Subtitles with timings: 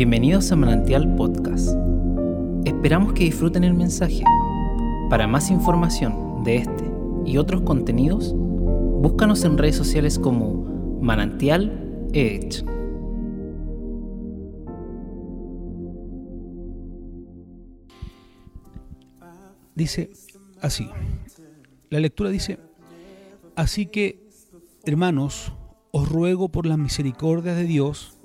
[0.00, 1.76] Bienvenidos a Manantial Podcast.
[2.64, 4.24] Esperamos que disfruten el mensaje.
[5.10, 6.90] Para más información de este
[7.26, 10.54] y otros contenidos, búscanos en redes sociales como
[11.02, 12.64] Manantial Edge.
[19.74, 20.12] Dice
[20.62, 20.88] así.
[21.90, 22.58] La lectura dice,
[23.54, 24.30] así que,
[24.86, 25.52] hermanos,
[25.90, 28.16] os ruego por la misericordia de Dios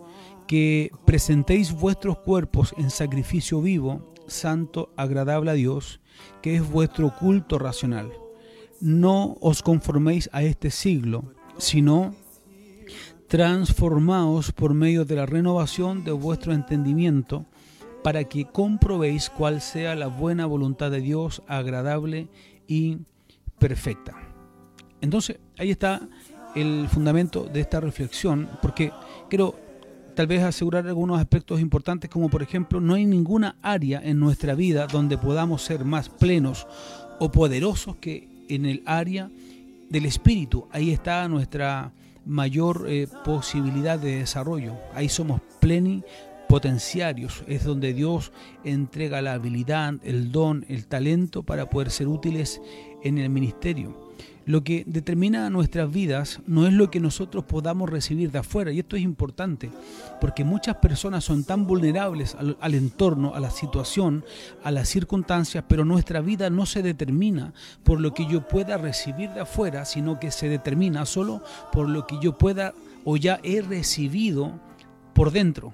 [0.47, 5.99] que presentéis vuestros cuerpos en sacrificio vivo, santo, agradable a Dios,
[6.41, 8.11] que es vuestro culto racional.
[8.79, 11.23] No os conforméis a este siglo,
[11.57, 12.13] sino
[13.27, 17.45] transformaos por medio de la renovación de vuestro entendimiento,
[18.03, 22.27] para que comprobéis cuál sea la buena voluntad de Dios, agradable
[22.67, 22.99] y
[23.57, 24.13] perfecta.
[25.01, 26.07] Entonces, ahí está
[26.55, 28.91] el fundamento de esta reflexión, porque
[29.27, 29.55] quiero
[30.15, 34.55] tal vez asegurar algunos aspectos importantes, como por ejemplo, no hay ninguna área en nuestra
[34.55, 36.65] vida donde podamos ser más plenos
[37.19, 39.29] o poderosos que en el área
[39.89, 40.67] del espíritu.
[40.71, 41.91] Ahí está nuestra
[42.25, 44.73] mayor eh, posibilidad de desarrollo.
[44.93, 47.43] Ahí somos plenipotenciarios.
[47.47, 48.31] Es donde Dios
[48.63, 52.61] entrega la habilidad, el don, el talento para poder ser útiles
[53.03, 54.04] en el ministerio.
[54.45, 58.79] Lo que determina nuestras vidas no es lo que nosotros podamos recibir de afuera, y
[58.79, 59.71] esto es importante,
[60.21, 64.23] porque muchas personas son tan vulnerables al, entorno, a la situación,
[64.63, 67.53] a las circunstancias, pero nuestra vida no se determina
[67.83, 71.41] por lo que yo pueda recibir de afuera, sino que se determina solo
[71.71, 74.59] por lo que yo pueda o ya he recibido
[75.15, 75.73] por dentro.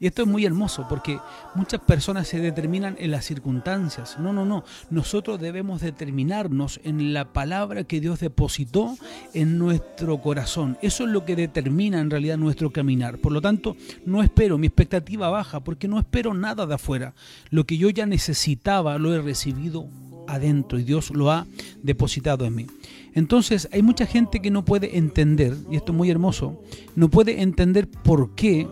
[0.00, 1.18] Y esto es muy hermoso porque
[1.54, 4.16] muchas personas se determinan en las circunstancias.
[4.18, 4.64] No, no, no.
[4.88, 8.96] Nosotros debemos determinarnos en la palabra que Dios depositó
[9.34, 10.78] en nuestro corazón.
[10.80, 13.18] Eso es lo que determina en realidad nuestro caminar.
[13.18, 17.12] Por lo tanto, no espero, mi expectativa baja porque no espero nada de afuera.
[17.50, 19.86] Lo que yo ya necesitaba lo he recibido
[20.26, 21.46] adentro y Dios lo ha
[21.82, 22.66] depositado en mí.
[23.14, 26.62] Entonces hay mucha gente que no puede entender, y esto es muy hermoso,
[26.94, 28.68] no puede entender por qué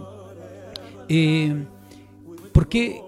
[1.08, 1.64] eh,
[2.52, 3.02] ¿Por qué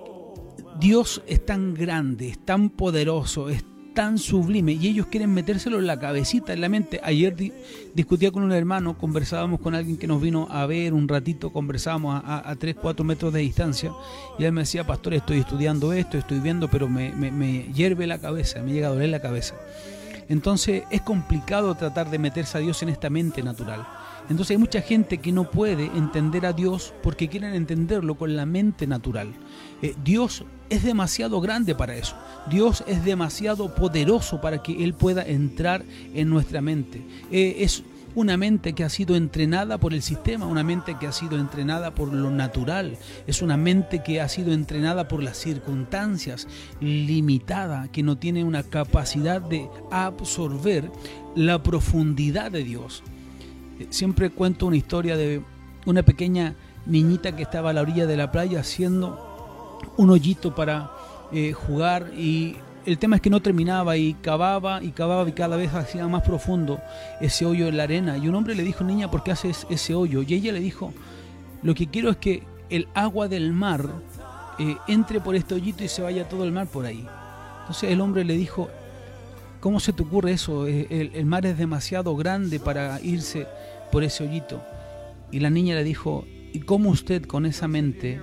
[0.79, 5.87] Dios es tan grande, es tan poderoso, es tan sublime y ellos quieren metérselo en
[5.87, 7.01] la cabecita, en la mente?
[7.03, 7.35] Ayer
[7.95, 12.23] discutía con un hermano, conversábamos con alguien que nos vino a ver un ratito, conversábamos
[12.25, 13.93] a, 3, 4 metros de distancia
[14.39, 18.21] y él me decía, pastor, estoy estudiando esto, estoy viendo, pero me, me hierve la
[18.21, 19.57] cabeza, me llega a doler la cabeza.
[20.31, 23.85] Entonces es complicado tratar de meterse a Dios en esta mente natural.
[24.29, 28.47] Entonces hay mucha gente que no puede entender a Dios porque quieren entenderlo con la
[28.47, 29.33] mente natural.
[29.83, 32.15] Eh, Dios es demasiado grande para eso.
[32.49, 37.03] Dios es demasiado poderoso para que Él pueda entrar en nuestra mente.
[37.33, 37.67] Eh,
[38.15, 41.95] una mente que ha sido entrenada por el sistema, una mente que ha sido entrenada
[41.95, 46.49] por lo natural, es una mente que ha sido entrenada por las circunstancias,
[46.81, 50.91] limitada, que no tiene una capacidad de absorber
[51.35, 53.03] la profundidad de Dios.
[53.79, 55.43] Eh, siempre cuento una historia de
[55.87, 56.55] una pequeña
[56.87, 60.91] niñita que estaba a la orilla de la playa haciendo un hoyito para
[61.33, 65.57] eh, jugar y el tema es que no terminaba y cavaba y cavaba y cada
[65.57, 66.81] vez hacía más profundo
[67.21, 68.17] ese hoyo en la arena.
[68.17, 70.23] Y un hombre le dijo, niña, ¿por qué haces ese hoyo?
[70.23, 70.93] Y ella le dijo,
[71.63, 73.87] lo que quiero es que el agua del mar
[74.59, 77.07] eh, entre por este hoyito y se vaya todo el mar por ahí.
[77.61, 78.69] Entonces el hombre le dijo,
[79.61, 80.67] ¿cómo se te ocurre eso?
[80.67, 83.47] el mar es demasiado grande para irse
[83.93, 84.63] por ese hoyito.
[85.31, 88.21] Y la niña le dijo, ¿y cómo usted con esa mente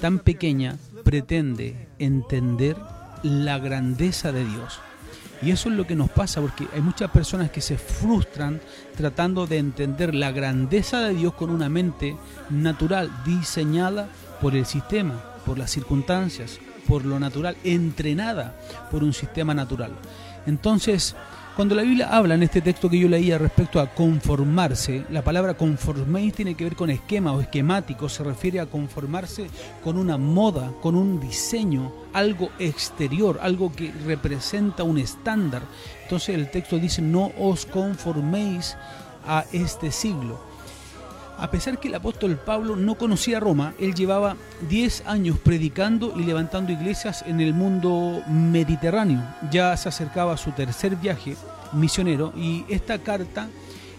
[0.00, 2.76] tan pequeña pretende entender
[3.22, 4.80] la grandeza de Dios?
[5.42, 8.60] Y eso es lo que nos pasa, porque hay muchas personas que se frustran
[8.96, 12.16] tratando de entender la grandeza de Dios con una mente
[12.48, 14.08] natural, diseñada
[14.40, 18.56] por el sistema, por las circunstancias, por lo natural, entrenada
[18.90, 19.92] por un sistema natural.
[20.46, 21.16] Entonces,
[21.54, 25.54] cuando la Biblia habla en este texto que yo leía respecto a conformarse, la palabra
[25.54, 29.48] conforméis tiene que ver con esquema o esquemático, se refiere a conformarse
[29.84, 35.62] con una moda, con un diseño, algo exterior, algo que representa un estándar.
[36.04, 38.76] Entonces el texto dice, no os conforméis
[39.26, 40.51] a este siglo.
[41.42, 44.36] A pesar que el apóstol Pablo no conocía Roma, él llevaba
[44.68, 49.20] 10 años predicando y levantando iglesias en el mundo mediterráneo.
[49.50, 51.34] Ya se acercaba a su tercer viaje
[51.72, 53.48] misionero y esta carta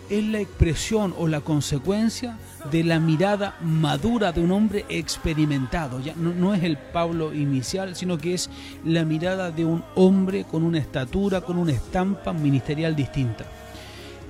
[0.09, 2.37] es la expresión o la consecuencia
[2.71, 5.99] de la mirada madura de un hombre experimentado.
[5.99, 8.49] Ya no, no, es el Pablo inicial, sino que es
[8.85, 13.43] la mirada de un hombre con una estatura, con una estampa ministerial distinta.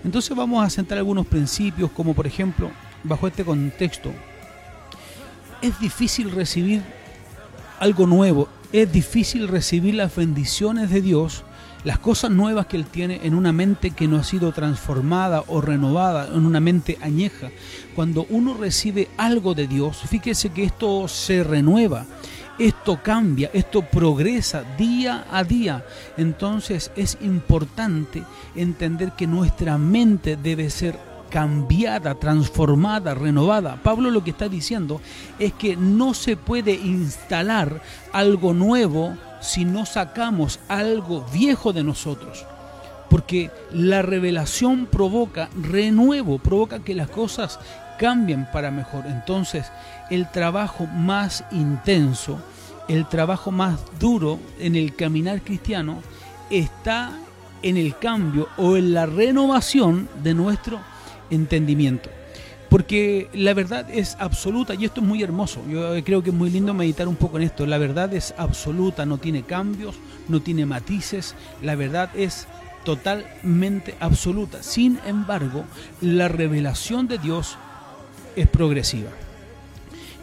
[0.04, 2.72] Entonces vamos a sentar algunos principios, como por ejemplo
[3.04, 4.12] bajo este contexto,
[5.62, 6.82] es difícil recibir
[7.80, 11.44] algo nuevo, es difícil recibir las bendiciones de Dios,
[11.84, 15.62] las cosas nuevas que Él tiene en una mente que no ha sido transformada o
[15.62, 17.52] renovada, en una mente añeja.
[17.96, 22.06] Cuando uno recibe algo de Dios, fíjese que esto se renueva,
[22.58, 25.86] esto cambia, esto progresa día a día.
[26.18, 28.24] Entonces es importante
[28.56, 33.80] entender que nuestra mente debe ser cambiada, transformada, renovada.
[33.82, 35.02] Pablo lo que está diciendo
[35.40, 37.82] es que no se puede instalar
[38.12, 42.46] algo nuevo si no sacamos algo viejo de nosotros.
[43.10, 47.60] Porque la revelación provoca renuevo, provoca que las cosas
[47.98, 49.08] cambien para mejor.
[49.08, 49.66] Entonces,
[50.12, 52.40] el trabajo más intenso,
[52.88, 56.04] el trabajo más duro en el caminar cristiano
[56.52, 57.12] está
[57.64, 60.93] en el cambio o en la renovación de nuestro
[61.34, 62.10] entendimiento.
[62.70, 65.62] Porque la verdad es absoluta y esto es muy hermoso.
[65.70, 67.68] Yo creo que es muy lindo meditar un poco en esto.
[67.68, 69.96] La verdad es absoluta, no tiene cambios,
[70.28, 71.36] no tiene matices.
[71.62, 72.48] La verdad es
[72.84, 74.64] totalmente absoluta.
[74.64, 75.66] Sin embargo,
[76.02, 77.58] la revelación de Dios
[78.36, 79.10] es progresiva.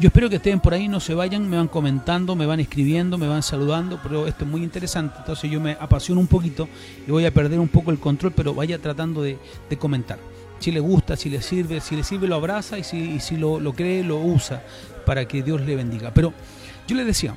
[0.01, 3.19] Yo espero que estén por ahí, no se vayan, me van comentando, me van escribiendo,
[3.19, 6.71] me van saludando, pero esto es muy interesante, entonces yo me apasiono un poquito
[7.07, 9.39] y voy a perder un poco el control, pero vaya tratando de,
[9.79, 10.19] comentar
[10.61, 13.59] si le gusta, si le sirve, si le sirve lo abraza y si, si lo,
[13.59, 14.63] lo, cree lo usa
[15.05, 16.13] para que Dios le bendiga.
[16.15, 16.33] Pero
[16.87, 17.35] yo le decía,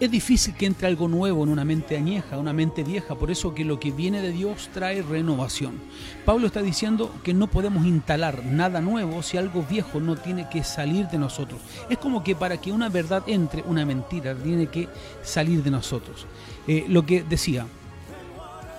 [0.00, 3.54] es difícil que entre algo nuevo en una mente añeja, una mente vieja, por eso
[3.54, 5.80] que lo que viene de Dios trae renovación.
[6.24, 10.62] Pablo está diciendo que no podemos instalar nada nuevo si algo viejo no tiene que
[10.62, 11.60] salir de nosotros.
[11.88, 14.88] Es como que para que una verdad entre, una mentira tiene que
[15.22, 16.26] salir de nosotros.
[16.68, 17.66] Eh, lo que decía,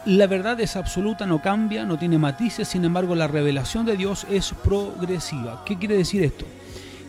[0.05, 4.25] la verdad es absoluta, no cambia, no tiene matices, sin embargo la revelación de Dios
[4.29, 5.63] es progresiva.
[5.65, 6.45] ¿Qué quiere decir esto?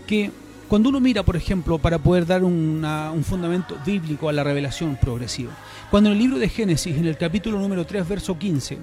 [0.07, 0.31] Que
[0.69, 5.53] cuando uno mira, por ejemplo, para poder dar un fundamento bíblico a la revelación progresiva,
[5.91, 8.79] cuando en el libro de Génesis, en el capítulo número 3, verso 15,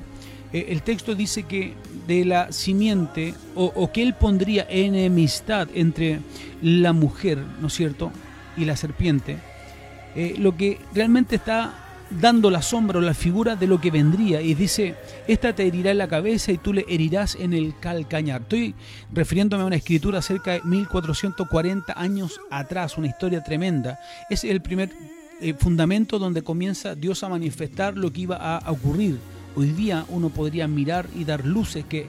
[0.53, 1.74] eh, el texto dice que
[2.06, 6.19] de la simiente, o, que él pondría enemistad entre
[6.62, 8.12] la mujer, ¿no es cierto?,
[8.56, 9.38] y la serpiente,
[10.15, 14.42] eh, lo que realmente está dando la sombra o la figura de lo que vendría
[14.42, 14.95] y dice,
[15.27, 18.42] esta te herirá en la cabeza y tú le herirás en el calcañar.
[18.42, 18.75] Estoy
[19.13, 24.00] refiriéndome a una escritura cerca de 1440 años atrás, una historia tremenda.
[24.30, 24.92] Es el primer
[25.42, 29.19] eh, fundamento donde comienza Dios a manifestar lo que iba a ocurrir.
[29.56, 32.07] Hoy día uno podría mirar y dar luces que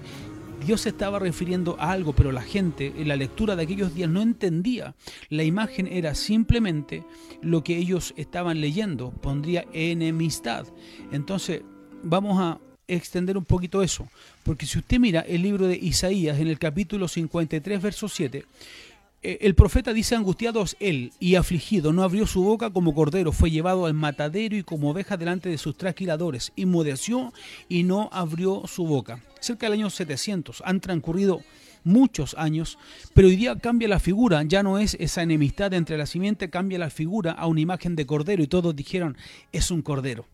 [0.65, 4.11] Dios se estaba refiriendo a algo, pero la gente en la lectura de aquellos días
[4.11, 4.95] no entendía.
[5.29, 7.05] La imagen era simplemente
[7.41, 10.67] lo que ellos estaban leyendo, pondría enemistad.
[11.13, 11.63] Entonces,
[12.03, 12.59] vamos a
[12.89, 14.09] extender un poquito eso,
[14.43, 18.45] porque si usted mira el libro de Isaías en el capítulo 53, verso 7, eh,
[19.23, 23.87] el profeta dice, angustiados él y afligido, no abrió su boca como cordero, fue llevado
[23.87, 27.33] al matadero y como oveja delante de sus trasquiladores, inmudeció
[27.69, 29.21] y no abrió su boca.
[29.41, 31.43] Cerca del año 700, han transcurrido
[31.83, 32.79] muchos años,
[33.13, 36.79] pero hoy día cambia la figura, ya no es esa enemistad entre la simiente, cambia
[36.79, 39.17] la figura a una imagen de cordero y todos dijeron,
[39.53, 40.27] es un cordero,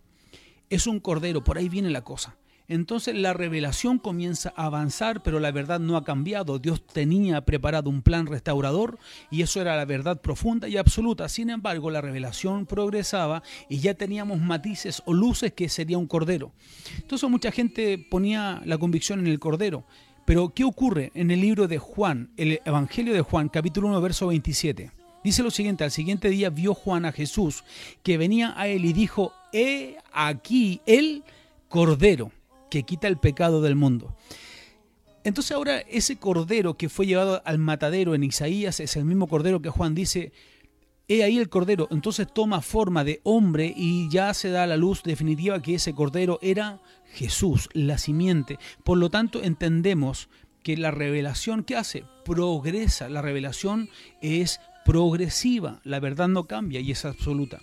[0.68, 2.36] es un cordero, por ahí viene la cosa.
[2.66, 6.58] Entonces la revelación comienza a avanzar, pero la verdad no ha cambiado.
[6.58, 8.98] Dios tenía preparado un plan restaurador
[9.30, 11.28] y eso era la verdad profunda y absoluta.
[11.28, 16.52] Sin embargo, la revelación progresaba y ya teníamos matices o luces que sería un cordero.
[16.96, 19.84] Entonces mucha gente ponía la convicción en el cordero.
[20.24, 24.28] Pero ¿qué ocurre en el libro de Juan, el Evangelio de Juan, capítulo 1, verso
[24.28, 24.90] 27?
[25.22, 27.62] Dice lo siguiente, al siguiente día vio Juan a Jesús
[28.02, 31.24] que venía a él y dijo, he aquí el
[31.68, 32.30] cordero
[32.74, 34.16] que quita el pecado del mundo.
[35.22, 39.62] Entonces ahora ese cordero que fue llevado al matadero en Isaías es el mismo cordero
[39.62, 40.32] que Juan dice,
[41.06, 45.04] he ahí el cordero, entonces toma forma de hombre y ya se da la luz
[45.04, 46.80] definitiva que ese cordero era
[47.12, 48.58] Jesús, la simiente.
[48.82, 50.28] Por lo tanto entendemos
[50.64, 53.88] que la revelación que hace progresa, la revelación
[54.20, 57.60] es progresiva, la verdad no cambia y es absoluta.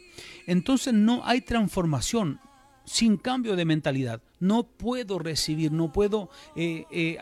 [0.47, 2.39] Entonces no hay transformación,
[2.85, 4.21] sin cambio de mentalidad.
[4.39, 7.19] No puedo recibir, no puedo, eh, eh,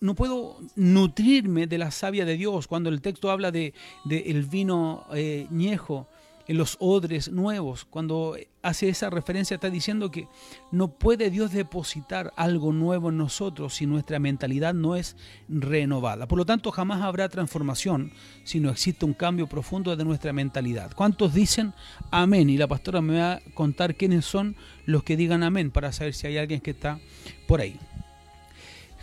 [0.00, 2.66] no puedo nutrirme de la savia de Dios.
[2.66, 3.74] Cuando el texto habla de,
[4.08, 6.08] el vino eh, ñejo,
[6.46, 7.84] en los odres nuevos.
[7.84, 10.28] Cuando hace esa referencia está diciendo que
[10.70, 15.16] no puede Dios depositar algo nuevo en nosotros si nuestra mentalidad no es
[15.48, 16.26] renovada.
[16.28, 18.12] Por lo tanto, jamás habrá transformación
[18.44, 20.92] si no existe un cambio profundo de nuestra mentalidad.
[20.94, 21.74] ¿Cuántos dicen
[22.10, 22.50] amén?
[22.50, 26.14] Y la pastora me va a contar quiénes son los que digan amén para saber
[26.14, 26.98] si hay alguien que está
[27.46, 27.78] por ahí.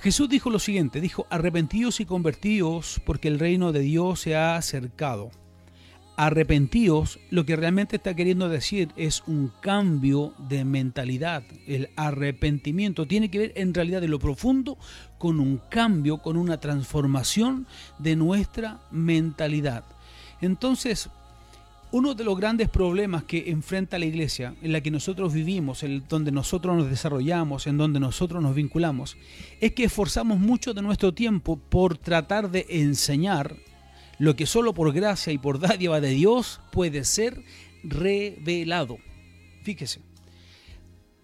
[0.02, 4.56] Jesús dijo lo siguiente, dijo, arrepentíos y convertíos porque el reino de Dios se ha
[4.56, 5.30] acercado.
[6.22, 11.42] Arrepentíos, lo que realmente está queriendo decir es un cambio de mentalidad.
[11.66, 14.78] El arrepentimiento tiene que ver en realidad de lo profundo
[15.18, 17.66] con un cambio, con una transformación
[17.98, 19.84] de nuestra mentalidad.
[20.42, 21.10] Entonces,
[21.92, 26.04] uno de los grandes problemas que enfrenta la iglesia, en la que nosotros vivimos, en
[26.08, 29.18] donde nosotros nos desarrollamos, en donde nosotros nos vinculamos,
[29.60, 33.56] es que esforzamos mucho de nuestro tiempo por tratar de enseñar
[34.22, 37.44] lo que solo por gracia y por dádiva de Dios puede ser
[37.84, 39.00] revelado.
[39.64, 40.00] Fíjese.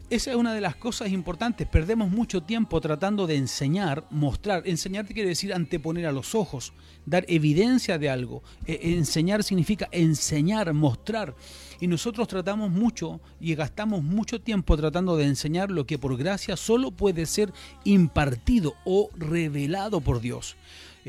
[0.10, 1.68] Esa es una de las cosas importantes.
[1.68, 4.64] Perdemos mucho tiempo tratando de enseñar, mostrar.
[4.66, 6.74] Enseñar quiere decir anteponer a los ojos,
[7.06, 8.42] dar evidencia de algo.
[8.66, 11.36] E, enseñar significa enseñar, mostrar.
[11.80, 16.58] Y nosotros tratamos mucho y gastamos mucho tiempo tratando de enseñar lo que por gracia
[16.58, 20.58] solo puede ser impartido o revelado por Dios.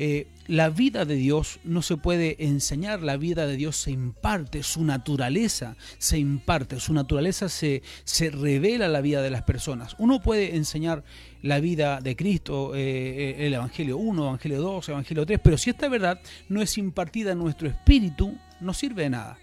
[0.01, 4.63] Eh, la vida de Dios no se puede enseñar, la vida de Dios se imparte,
[4.63, 9.97] su naturaleza se imparte, su naturaleza se, se revela la vida de las personas.
[9.99, 11.03] Uno puede enseñar
[11.41, 15.71] la vida de Cristo, eh, eh, el Evangelio 1, Evangelio 2, Evangelio 3, pero si
[15.71, 19.37] esta verdad no es impartida en nuestro espíritu, no sirve de nada.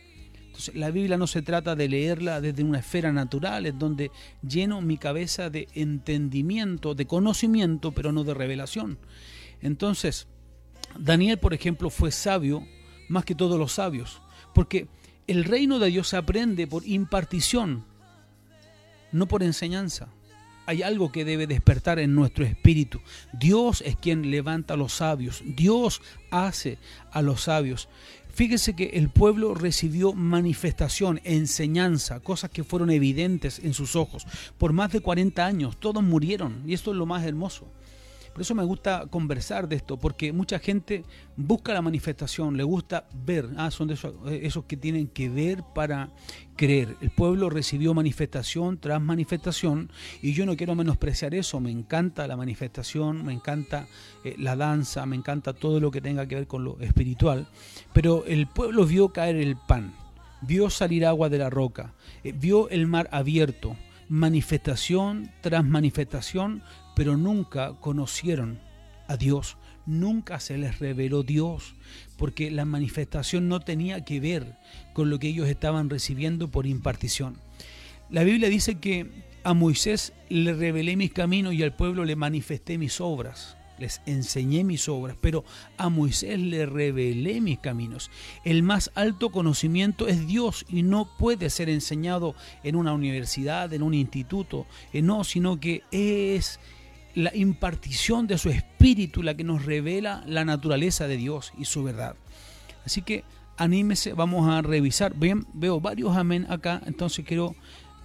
[0.72, 4.10] La Biblia no se trata de leerla desde una esfera natural, en donde
[4.40, 8.98] lleno mi cabeza de entendimiento, de conocimiento, pero no de revelación.
[9.60, 10.28] Entonces,
[10.98, 12.66] Daniel, por ejemplo, fue sabio
[13.08, 14.20] más que todos los sabios,
[14.54, 14.88] porque
[15.26, 17.84] el reino de Dios se aprende por impartición,
[19.12, 20.08] no por enseñanza.
[20.66, 23.00] Hay algo que debe despertar en nuestro espíritu.
[23.32, 25.42] Dios es quien levanta a los sabios.
[25.44, 26.78] Dios hace
[27.12, 27.88] a los sabios.
[28.34, 34.26] Fíjese que el pueblo recibió manifestación, enseñanza, cosas que fueron evidentes en sus ojos.
[34.58, 36.62] Por más de 40 años, todos murieron.
[36.66, 37.66] Y esto es lo más hermoso.
[38.36, 41.04] Por eso me gusta conversar de esto, porque mucha gente
[41.38, 46.10] busca la manifestación, le gusta ver, ah, son esos, esos que tienen que ver para
[46.54, 46.98] creer.
[47.00, 49.90] El pueblo recibió manifestación tras manifestación
[50.20, 53.86] y yo no quiero menospreciar eso, me encanta la manifestación, me encanta
[54.22, 57.48] eh, la danza, me encanta todo lo que tenga que ver con lo espiritual,
[57.94, 59.94] pero el pueblo vio caer el pan,
[60.42, 63.78] vio salir agua de la roca, eh, vio el mar abierto,
[64.10, 66.62] manifestación tras manifestación,
[66.96, 68.58] pero nunca conocieron
[69.06, 71.74] a Dios, nunca se les reveló Dios,
[72.16, 74.56] porque la manifestación no tenía que ver
[74.94, 77.36] con lo que ellos estaban recibiendo por impartición.
[78.08, 79.10] La Biblia dice que
[79.44, 84.64] a Moisés le revelé mis caminos y al pueblo le manifesté mis obras les enseñé
[84.64, 85.44] mis obras, pero
[85.76, 88.10] a Moisés le revelé mis caminos.
[88.44, 93.82] El más alto conocimiento es Dios y no puede ser enseñado en una universidad, en
[93.82, 96.58] un instituto, eh, no, sino que es
[97.16, 101.82] la impartición de su espíritu la que nos revela la naturaleza de Dios y su
[101.82, 102.14] verdad.
[102.84, 103.24] Así que
[103.56, 105.14] anímese, vamos a revisar.
[105.14, 107.56] Bien, veo varios amén acá, entonces quiero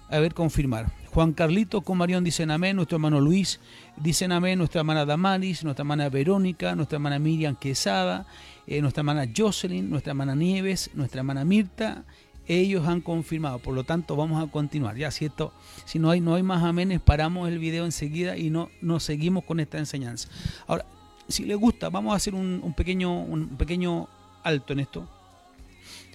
[0.08, 0.90] a confirmar.
[1.12, 3.60] Juan Carlito con Marión dicen amén, nuestro hermano Luis
[3.96, 8.26] dicen amén, nuestra hermana Damaris, nuestra hermana Verónica, nuestra hermana Miriam Quesada,
[8.66, 12.04] eh, nuestra hermana Jocelyn, nuestra hermana Nieves, nuestra hermana Mirta
[12.48, 13.58] ellos han confirmado.
[13.58, 14.96] Por lo tanto, vamos a continuar.
[14.96, 15.52] Ya, cierto,
[15.84, 19.44] si no hay, no hay más amenes, paramos el video enseguida y no nos seguimos
[19.44, 20.28] con esta enseñanza.
[20.66, 20.84] Ahora,
[21.28, 24.08] si les gusta, vamos a hacer un, pequeño, un pequeño
[24.42, 25.08] alto en esto.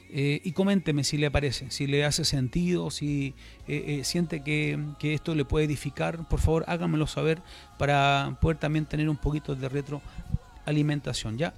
[0.10, 3.34] Eh, y coménteme si le parece, si le hace sentido, si
[3.68, 7.42] eh, eh, siente que, que, esto le puede edificar, por favor háganmelo saber
[7.78, 11.38] para poder también tener un poquito de retroalimentación.
[11.38, 11.54] Ya,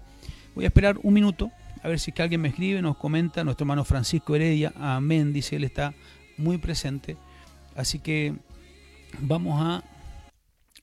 [0.56, 3.44] voy a esperar un minuto a ver si es que alguien me escribe, nos comenta,
[3.44, 5.94] nuestro hermano Francisco Heredia, amén, dice, él está
[6.38, 7.18] muy presente.
[7.76, 8.36] Así que
[9.20, 9.84] vamos a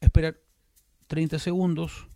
[0.00, 0.37] esperar
[1.07, 2.09] 30 segundos.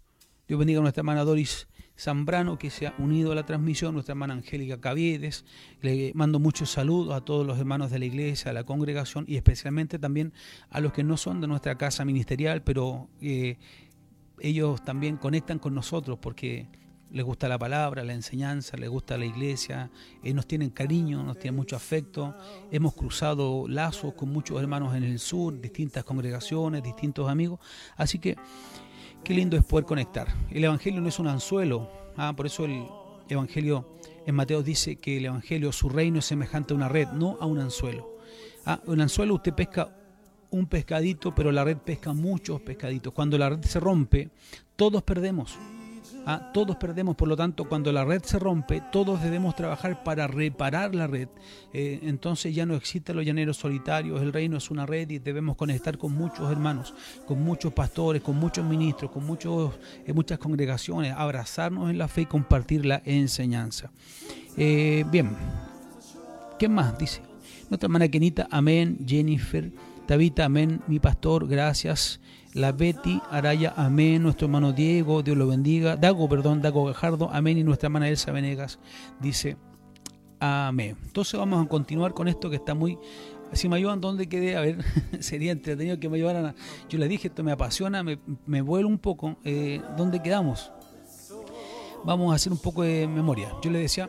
[0.49, 1.69] Dios bendiga a nuestra hermana Doris
[2.01, 5.45] Zambrano que se ha unido a la transmisión, nuestra hermana Angélica Caviedes.
[5.83, 9.37] Le mando muchos saludos a todos los hermanos de la iglesia, a la congregación y
[9.37, 10.33] especialmente también
[10.71, 13.59] a los que no son de nuestra casa ministerial, pero eh,
[14.39, 16.69] ellos también conectan con nosotros porque
[17.13, 19.91] les gusta la palabra, la enseñanza, les gusta la iglesia,
[20.23, 22.35] eh, nos tienen cariño, nos tienen mucho afecto.
[22.71, 27.59] Hemos cruzado lazos con muchos hermanos en el sur, distintas congregaciones, distintos amigos.
[27.97, 28.37] Así que
[29.25, 30.29] qué lindo es poder conectar.
[30.51, 32.33] El Evangelio no es un anzuelo, ¿ah?
[32.37, 32.87] por eso el
[33.29, 37.39] Evangelio en Mateo dice que el Evangelio, su reino es semejante a una red, no
[37.41, 38.19] a un anzuelo.
[38.65, 39.97] Ah, un anzuelo usted pesca
[40.51, 43.13] un pescadito, pero la red pesca muchos pescaditos.
[43.13, 44.31] Cuando la red se rompe,
[44.77, 45.57] todos perdemos
[46.27, 46.51] ¿ah?
[46.53, 50.95] Todos perdemos, por lo tanto, cuando la red se rompe, todos debemos trabajar para reparar
[50.95, 51.29] la red.
[51.73, 55.57] Eh, entonces ya no existen los llaneros solitarios, el reino es una red y debemos
[55.57, 56.95] conectar con muchos hermanos,
[57.27, 62.23] con muchos pastores, con muchos ministros, con muchos, eh, muchas congregaciones, abrazarnos en la fe
[62.23, 63.91] y compartir la enseñanza.
[64.57, 65.37] Eh, bien,
[66.59, 67.23] ¿qué más dice?
[67.69, 69.71] Nuestra hermana Kenita, amén, Jennifer.
[70.07, 72.21] Tabita, amén, mi pastor, gracias
[72.53, 77.59] la Betty Araya, amén, nuestro hermano Diego, Dios lo bendiga, Dago, perdón, Dago Gajardo, amén,
[77.59, 78.79] y nuestra hermana Elsa Venegas
[79.21, 79.57] dice,
[80.41, 80.97] amén.
[81.05, 82.99] Entonces vamos a continuar con esto que está muy...
[83.53, 84.57] Si me ayudan, ¿dónde quedé?
[84.57, 84.79] A ver,
[85.21, 86.55] sería entretenido que me ayudaran a...
[86.89, 89.37] Yo les dije, esto me apasiona, me, me vuelo un poco.
[89.45, 90.73] Eh, ¿Dónde quedamos?
[92.05, 93.53] Vamos a hacer un poco de memoria.
[93.63, 94.09] Yo les decía,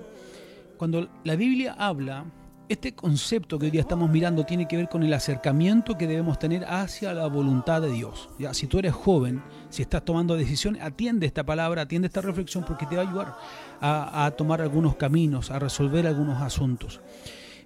[0.78, 2.26] cuando la Biblia habla
[2.72, 6.40] este concepto que hoy día estamos mirando tiene que ver con el acercamiento que debemos
[6.40, 8.30] tener hacia la voluntad de Dios.
[8.40, 12.64] Ya, si tú eres joven, si estás tomando decisiones, atiende esta palabra, atiende esta reflexión
[12.66, 13.36] porque te va a ayudar
[13.82, 17.02] a, tomar algunos caminos, a resolver algunos asuntos.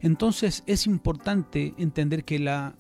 [0.02, 2.76] Entonces es importante entender que la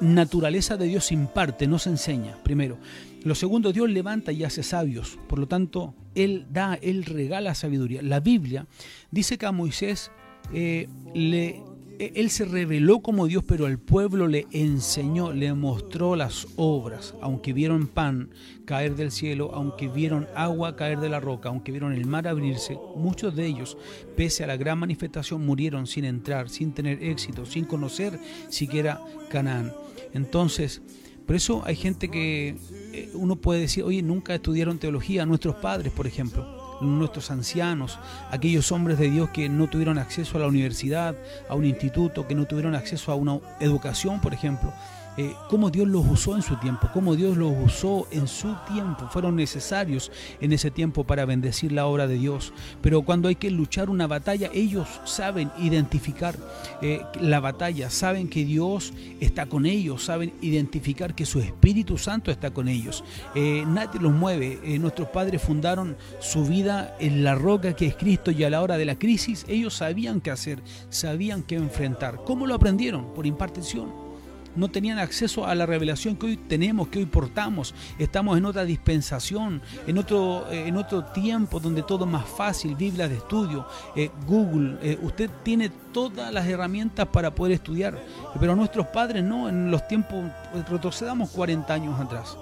[0.00, 2.78] naturaleza de Dios imparte, no se enseña, primero.
[3.24, 5.18] Lo segundo, Dios levanta y hace sabios.
[5.26, 8.02] Por lo tanto, Él da, Él regala sabiduría.
[8.02, 8.66] La Biblia
[9.10, 10.12] dice que a Moisés
[10.52, 10.88] eh,
[11.98, 17.14] eh, él se reveló como Dios, pero al pueblo le enseñó, le mostró las obras,
[17.22, 18.30] aunque vieron pan
[18.66, 22.78] caer del cielo, aunque vieron agua caer de la roca, aunque vieron el mar abrirse,
[22.96, 23.78] muchos de ellos,
[24.14, 28.18] pese a la gran manifestación, murieron sin entrar, sin tener éxito, sin conocer
[28.50, 29.00] siquiera
[29.30, 29.72] Canaán.
[30.12, 30.82] Entonces,
[31.24, 32.56] por eso hay gente que
[32.92, 37.98] eh, uno puede decir, oye, nunca estudiaron teología, nuestros padres, por ejemplo nuestros ancianos,
[38.30, 41.14] aquellos hombres de Dios que no tuvieron acceso a la universidad,
[41.48, 44.72] a un instituto, que no tuvieron acceso a una educación, por ejemplo.
[45.16, 49.08] Eh, cómo Dios los usó en su tiempo, cómo Dios los usó en su tiempo,
[49.10, 52.52] fueron necesarios en ese tiempo para bendecir la obra de Dios.
[52.82, 56.36] Pero cuando hay que luchar una batalla, ellos saben identificar
[56.82, 62.30] eh, la batalla, saben que Dios está con ellos, saben identificar que su Espíritu Santo
[62.30, 63.02] está con ellos.
[63.34, 64.58] Eh, nadie los mueve.
[64.78, 68.76] nuestros padres fundaron su vida en la roca que es Cristo y a la hora
[68.76, 72.20] de la crisis ellos sabían qué hacer, sabían qué enfrentar.
[72.24, 73.14] ¿Cómo lo aprendieron?
[73.14, 74.05] Por impartición
[74.56, 77.74] no tenían acceso a la revelación que hoy tenemos, que hoy portamos.
[77.98, 82.74] Estamos en otra dispensación, en otro, eh, en otro tiempo donde todo es más fácil,
[82.74, 87.98] Biblia de estudio, eh, Google, eh, usted tiene todas las herramientas para poder estudiar,
[88.40, 90.24] pero nuestros padres no, en los tiempos,
[90.68, 92.36] retrocedamos 40 años atrás.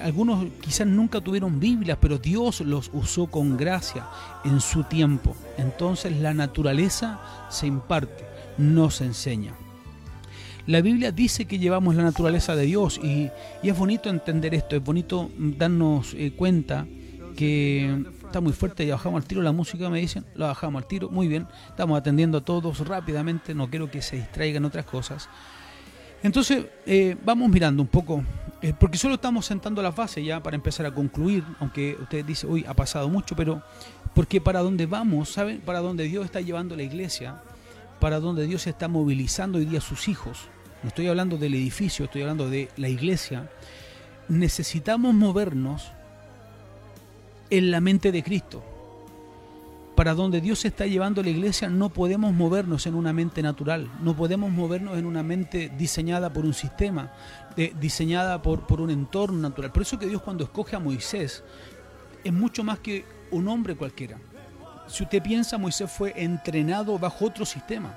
[0.00, 4.04] algunos quizás nunca tuvieron Biblias, pero Dios los usó con gracia
[4.44, 5.36] en su tiempo.
[5.58, 8.24] Entonces la naturaleza se imparte,
[8.58, 9.54] no se enseña.
[10.66, 13.30] La Biblia dice que llevamos la naturaleza de Dios y,
[13.62, 16.88] es bonito entender esto, es bonito darnos eh, cuenta
[17.36, 20.88] que está muy fuerte y bajamos al tiro la música, me dicen, la bajamos al
[20.88, 25.28] tiro, muy bien, estamos atendiendo a todos rápidamente, no quiero que se distraigan otras cosas.
[26.24, 28.24] Entonces, eh, vamos mirando un poco,
[28.60, 32.44] eh, porque solo estamos sentando la fase ya para empezar a concluir, aunque usted dice,
[32.44, 33.62] uy, ha pasado mucho, pero
[34.14, 35.60] porque para dónde vamos, ¿saben?
[35.60, 37.40] Para dónde Dios está llevando la iglesia,
[38.00, 40.48] para dónde Dios está movilizando hoy día a sus hijos
[40.86, 43.50] no estoy hablando del edificio, estoy hablando de la iglesia,
[44.28, 45.90] necesitamos movernos
[47.50, 48.62] en la mente de Cristo.
[49.96, 54.14] Para donde Dios está llevando la iglesia no podemos movernos en una mente natural, no
[54.14, 57.10] podemos movernos en una mente diseñada por un sistema,
[57.80, 59.72] diseñada por, por un entorno natural.
[59.72, 61.42] Por eso que Dios cuando escoge a Moisés
[62.22, 64.18] es mucho más que un hombre cualquiera.
[64.86, 67.92] Si usted piensa, Moisés fue entrenado bajo otro sistema.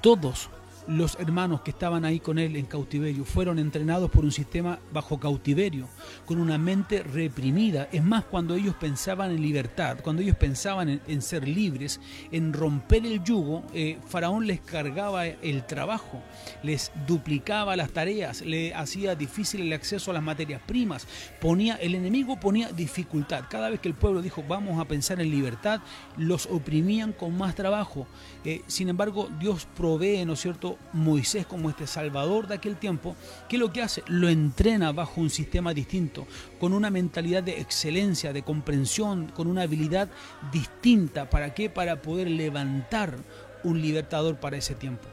[0.00, 0.50] Todos
[0.86, 5.18] los hermanos que estaban ahí con él en cautiverio fueron entrenados por un sistema bajo
[5.18, 5.88] cautiverio,
[6.26, 7.88] con una mente reprimida.
[7.92, 12.00] Es más, cuando ellos pensaban en libertad, cuando ellos pensaban en, ser libres,
[12.32, 16.22] en romper el yugo, eh, Faraón les cargaba el trabajo,
[16.62, 21.06] les duplicaba las tareas, le hacía difícil el acceso a las materias primas,
[21.40, 23.44] ponía, el enemigo ponía dificultad.
[23.48, 25.80] Cada vez que el pueblo dijo vamos a pensar en libertad,
[26.16, 28.06] los oprimían con más trabajo.
[28.44, 33.16] Eh, sin embargo, Dios provee, ¿no es cierto?, Moisés como este salvador de aquel tiempo,
[33.48, 34.02] ¿qué es lo que hace?
[34.06, 36.26] Lo entrena bajo un sistema distinto,
[36.60, 40.08] con una mentalidad de excelencia, de comprensión, con una habilidad
[40.52, 41.30] distinta.
[41.30, 41.70] ¿Para qué?
[41.70, 43.16] Para poder levantar
[43.64, 45.08] un libertador para ese tiempo.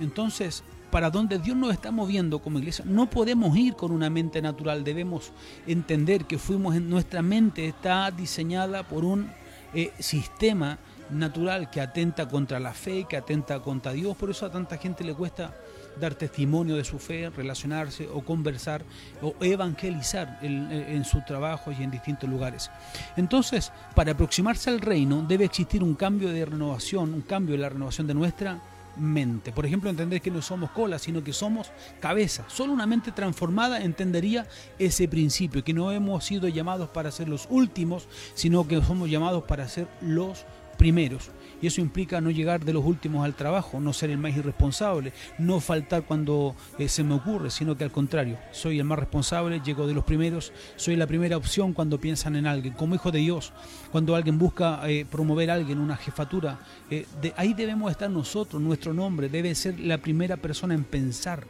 [0.00, 4.42] Entonces, para donde Dios nos está moviendo como iglesia, no podemos ir con una mente
[4.42, 5.32] natural, debemos
[5.66, 9.30] entender que fuimos en nuestra mente está diseñada por un
[9.74, 10.78] eh, sistema
[11.10, 14.16] natural que atenta contra la fe, que atenta contra Dios.
[14.16, 15.54] Por eso a tanta gente le cuesta
[16.00, 18.82] dar testimonio de su fe, relacionarse o conversar
[19.20, 22.70] o evangelizar en, su trabajo y en distintos lugares.
[23.16, 27.68] Entonces, para aproximarse al reino debe existir un cambio de renovación, un cambio en la
[27.68, 28.60] renovación de nuestra
[28.96, 29.52] mente.
[29.52, 32.44] Por ejemplo, entender que no somos cola, sino que somos cabeza.
[32.48, 34.46] Solo una mente transformada entendería
[34.78, 39.44] ese principio, que no hemos sido llamados para ser los últimos, sino que somos llamados
[39.44, 40.44] para ser los
[40.82, 41.30] primeros.
[41.60, 45.12] Y eso implica no llegar de los últimos al trabajo, no ser el más irresponsable,
[45.38, 49.60] no faltar cuando eh, se me ocurre, sino que al contrario, soy el más responsable,
[49.64, 52.74] llego de los primeros, soy la primera opción cuando piensan en alguien.
[52.74, 53.52] Como hijo de Dios,
[53.92, 56.58] cuando alguien busca eh, promover a alguien, una jefatura,
[56.90, 61.46] eh, de, ahí debemos estar nosotros, nuestro nombre debe ser la primera persona en pensar.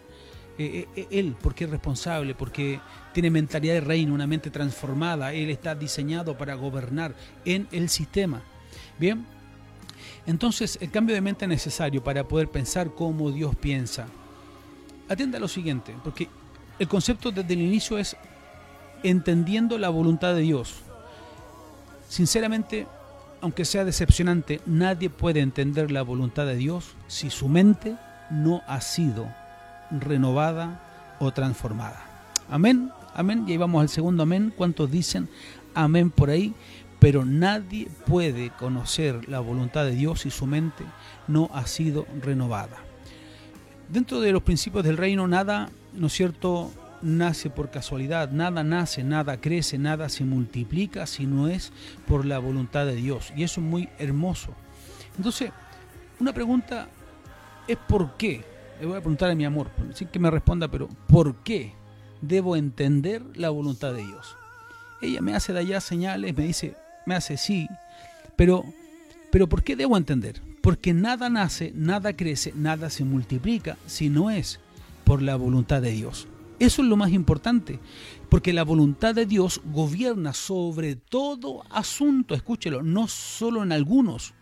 [0.58, 2.78] él, porque es responsable, porque
[3.14, 7.14] tiene mentalidad de reino, una mente transformada, él está diseñado para gobernar
[7.46, 8.42] en el sistema.
[8.98, 9.24] Bien,
[10.26, 14.06] entonces el cambio de mente es necesario para poder pensar como Dios piensa.
[15.08, 16.28] Atienda a lo siguiente, porque
[16.78, 18.16] el concepto desde el inicio es
[19.02, 20.82] entendiendo la voluntad de Dios.
[22.08, 22.86] Sinceramente,
[23.40, 27.96] aunque sea decepcionante, nadie puede entender la voluntad de Dios si su mente
[28.30, 29.26] no ha sido
[29.90, 32.00] renovada o transformada.
[32.48, 33.44] Amén, amén.
[33.46, 34.52] Y ahí vamos al segundo amén.
[34.56, 35.28] ¿Cuántos dicen
[35.74, 36.54] amén por ahí?
[37.02, 40.84] Pero nadie puede conocer la voluntad de Dios si su mente
[41.26, 42.76] no ha sido renovada.
[43.88, 46.70] Dentro de los principios del reino, nada, ¿no es cierto?,
[47.02, 51.72] nace por casualidad, nada nace, nada crece, nada se multiplica si no es
[52.06, 53.32] por la voluntad de Dios.
[53.34, 54.54] Y eso es muy hermoso.
[55.16, 55.50] Entonces,
[56.20, 56.86] una pregunta
[57.66, 58.44] es ¿por qué?
[58.78, 61.74] Le voy a preguntar a mi amor, sin que me responda, pero ¿por qué
[62.20, 64.36] debo entender la voluntad de Dios?
[65.00, 67.68] Ella me hace de allá señales, me dice, me hace sí,
[68.36, 68.64] pero,
[69.30, 70.40] pero ¿por qué debo entender?
[70.60, 74.60] Porque nada nace, nada crece, nada se multiplica si no es
[75.04, 76.28] por la voluntad de Dios.
[76.58, 77.80] Eso es lo más importante,
[78.28, 84.34] porque la voluntad de Dios gobierna sobre todo asunto, escúchelo, no solo en algunos,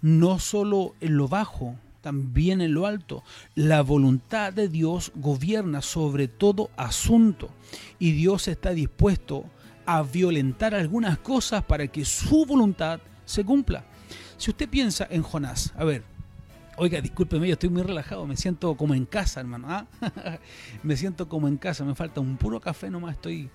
[0.00, 3.24] no solo en lo bajo, también en lo alto.
[3.56, 7.50] La voluntad de Dios gobierna sobre todo asunto
[7.98, 9.44] y Dios está dispuesto
[9.86, 13.84] a violentar algunas cosas para que su voluntad se cumpla.
[14.36, 16.02] Si usted piensa en Jonás, a ver,
[16.76, 19.68] oiga, discúlpeme, yo estoy muy relajado, me siento como en casa, hermano.
[19.70, 19.86] ¿ah?
[20.82, 23.48] me siento como en casa, me falta un puro café nomás, estoy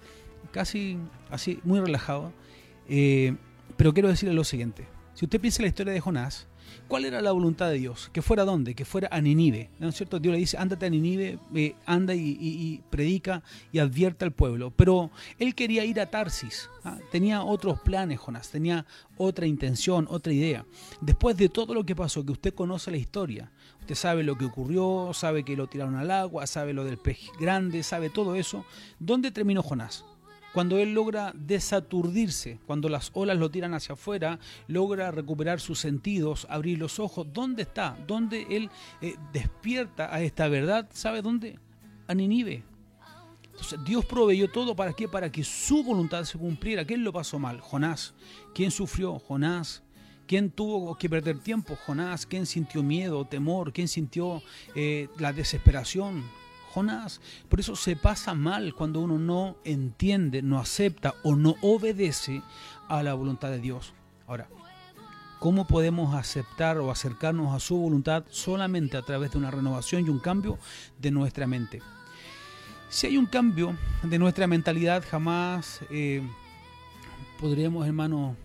[0.51, 0.97] casi
[1.29, 2.33] así, muy relajado.
[2.87, 3.35] Eh,
[3.77, 6.47] pero quiero decirle lo siguiente, si usted piensa en la historia de Jonás,
[6.91, 8.09] ¿Cuál era la voluntad de Dios?
[8.11, 8.75] Que fuera dónde?
[8.75, 9.69] Que fuera a Ninive.
[9.79, 10.19] ¿No es cierto?
[10.19, 14.73] Dios le dice, ándate a Ninive, eh, anda y, predica y advierte al pueblo.
[14.75, 16.69] Pero él quería ir a Tarsis.
[16.83, 16.97] ¿ah?
[17.09, 18.49] Tenía otros planes, Jonás.
[18.49, 20.65] Tenía otra intención, otra idea.
[20.99, 23.49] Después de todo lo que pasó, que usted conoce la historia,
[23.79, 27.19] usted sabe lo que ocurrió, sabe que lo tiraron al agua, sabe lo del pez
[27.39, 28.65] grande, sabe todo eso.
[28.99, 30.03] ¿Dónde terminó Jonás?
[30.53, 36.45] Cuando él logra desaturdirse, cuando las olas lo tiran hacia afuera, logra recuperar sus sentidos,
[36.49, 37.97] abrir los ojos, ¿dónde está?
[38.07, 38.69] ¿Dónde él
[39.01, 40.89] eh, despierta a esta verdad?
[40.93, 41.57] ¿Sabe dónde?
[42.07, 42.63] A Ninive.
[43.45, 45.07] Entonces, Dios proveyó todo para qué?
[45.07, 46.85] Para que su voluntad se cumpliera.
[46.85, 47.59] ¿Quién lo pasó mal?
[47.59, 48.13] Jonás.
[48.53, 49.19] ¿Quién sufrió?
[49.19, 49.83] Jonás.
[50.27, 51.75] ¿Quién tuvo que perder tiempo?
[51.75, 52.25] Jonás.
[52.25, 53.71] ¿Quién sintió miedo, temor?
[53.71, 54.41] ¿Quién sintió
[54.73, 56.23] eh, la desesperación?
[56.73, 57.21] Jonás.
[57.49, 62.41] Por eso se pasa mal cuando uno no entiende, no acepta o no obedece
[62.87, 63.93] a la voluntad de Dios.
[64.27, 64.47] Ahora,
[65.39, 70.09] ¿cómo podemos aceptar o acercarnos a su voluntad solamente a través de una renovación y
[70.09, 70.57] un cambio
[70.99, 71.81] de nuestra mente?
[72.89, 76.21] Si hay un cambio de nuestra mentalidad, jamás eh,
[77.39, 78.35] podríamos, hermano,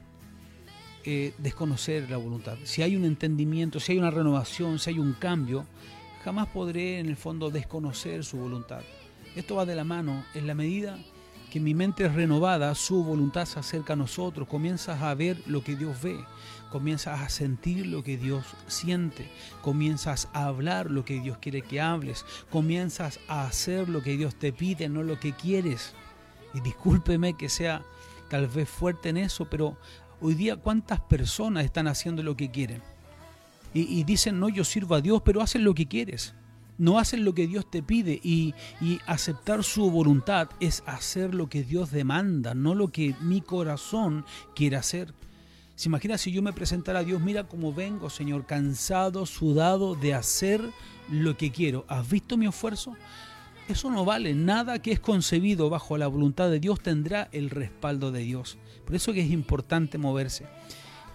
[1.04, 2.56] eh, desconocer la voluntad.
[2.64, 5.66] Si hay un entendimiento, si hay una renovación, si hay un cambio,
[6.26, 8.80] jamás podré en el fondo desconocer su voluntad.
[9.36, 10.24] Esto va de la mano.
[10.34, 10.98] En la medida
[11.52, 15.62] que mi mente es renovada, su voluntad se acerca a nosotros, comienzas a ver lo
[15.62, 16.18] que Dios ve,
[16.72, 19.30] comienzas a sentir lo que Dios siente,
[19.62, 24.34] comienzas a hablar lo que Dios quiere que hables, comienzas a hacer lo que Dios
[24.34, 25.94] te pide, no lo que quieres.
[26.54, 27.84] Y discúlpeme que sea
[28.28, 29.78] tal vez fuerte en eso, pero
[30.20, 32.82] hoy día cuántas personas están haciendo lo que quieren
[33.76, 36.34] y, dicen, no, yo sirvo a Dios, pero hacen lo que quieres.
[36.78, 41.48] No hacen lo que Dios te pide y, y, aceptar su voluntad es hacer lo
[41.48, 45.14] que Dios demanda, no lo que mi corazón quiere hacer.
[45.74, 50.14] ¿Se imagina si yo me presentara a Dios, mira cómo vengo, Señor, cansado, sudado de
[50.14, 50.62] hacer
[51.10, 51.84] lo que quiero?
[51.88, 52.96] ¿Has visto mi esfuerzo?
[53.68, 54.32] Eso no vale.
[54.32, 58.58] Nada que es concebido bajo la voluntad de Dios tendrá el respaldo de Dios.
[58.84, 60.46] Por eso que es importante moverse.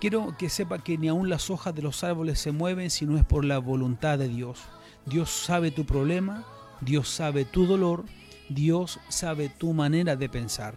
[0.01, 3.19] Quiero que sepa que ni aun las hojas de los árboles se mueven si no
[3.19, 4.57] es por la voluntad de Dios.
[5.05, 6.43] Dios sabe tu problema,
[6.81, 8.05] Dios sabe tu dolor,
[8.49, 10.73] Dios sabe tu manera de pensar.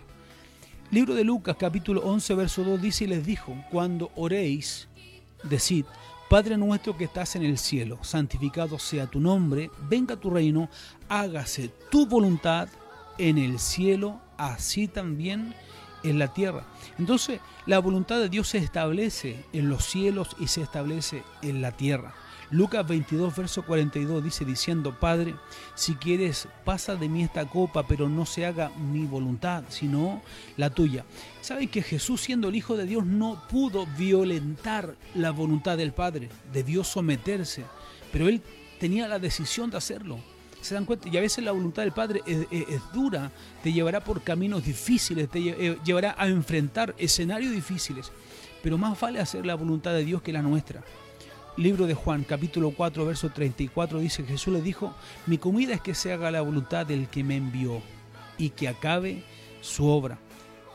[0.91, 4.89] Libro de Lucas capítulo 11 verso 2 dice y les dijo, cuando oréis,
[5.43, 5.87] decid,
[6.29, 10.69] Padre nuestro que estás en el cielo, santificado sea tu nombre, venga tu reino,
[11.09, 12.69] hágase tu voluntad
[13.17, 15.55] en el cielo, así también
[16.05, 16.65] en la tierra.
[16.99, 21.73] Entonces, la voluntad de Dios se establece en los cielos y se establece en la
[21.73, 22.15] tierra.
[22.51, 25.35] Lucas 22, verso 42 dice diciendo, Padre,
[25.75, 30.23] si quieres, pasa de mí esta copa, pero no se haga mi voluntad, sino
[30.57, 31.05] la tuya.
[31.41, 36.29] ¿Saben que Jesús, siendo el Hijo de Dios, no pudo violentar la voluntad del Padre?
[36.53, 37.65] Debió someterse,
[38.13, 38.43] pero él
[38.79, 40.19] tenía la decisión de hacerlo.
[40.65, 41.11] ¿Se dan cuenta?
[41.11, 42.49] Y a veces la voluntad del Padre es,
[42.95, 43.31] dura,
[43.63, 48.11] te llevará por caminos difíciles, te eh, llevará a enfrentar escenarios difíciles.
[48.63, 50.83] Pero más vale hacer la voluntad de Dios que la nuestra.
[51.59, 54.95] Libro de Juan, capítulo 4, verso 34, dice, Jesús le dijo,
[55.27, 57.83] mi comida es que se haga la voluntad del que me envió
[58.39, 59.23] y que acabe
[59.61, 60.17] su obra.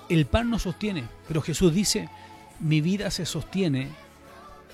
[0.08, 2.10] El pan nos sostiene, pero Jesús dice,
[2.60, 3.90] mi vida se sostiene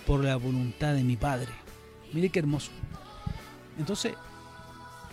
[0.06, 1.54] por la voluntad de mi Padre.
[2.12, 2.72] Mire qué hermoso.
[3.80, 4.14] Entonces,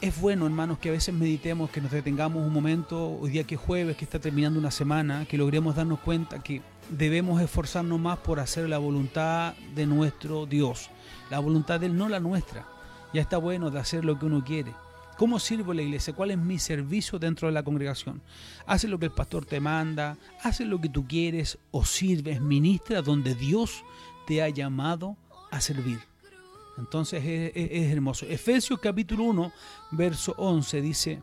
[0.02, 3.54] es bueno, hermanos, que a veces meditemos, que nos detengamos un momento, hoy día que
[3.54, 6.60] es jueves, que está terminando una semana, que logremos darnos cuenta que
[6.90, 10.90] debemos esforzarnos más por hacer la voluntad de nuestro Dios.
[11.30, 12.66] La voluntad de Él, no la nuestra.
[13.14, 14.72] Ya está bueno de hacer lo que uno quiere.
[15.18, 16.12] ¿Cómo sirvo la iglesia?
[16.12, 18.22] ¿Cuál es mi servicio dentro de la congregación?
[18.66, 23.02] Hace lo que el pastor te manda, hace lo que tú quieres o sirves, ministra
[23.02, 23.84] donde Dios
[24.26, 25.16] te ha llamado
[25.52, 26.11] a servir.
[26.78, 28.26] Entonces es, hermoso.
[28.26, 29.52] Efesios capítulo 1,
[29.90, 31.22] verso 11 dice,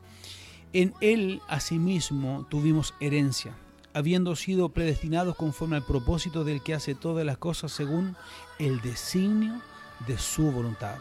[0.73, 3.55] en Él asimismo tuvimos herencia
[3.93, 8.15] habiendo sido predestinados conforme al propósito del que hace todas las cosas según
[8.59, 9.61] el designio
[10.07, 10.97] de su voluntad.